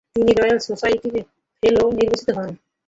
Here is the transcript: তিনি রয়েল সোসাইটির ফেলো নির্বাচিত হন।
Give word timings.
তিনি 0.13 0.31
রয়েল 0.33 0.57
সোসাইটির 0.67 1.15
ফেলো 1.63 1.81
নির্বাচিত 1.97 2.29
হন। 2.37 2.49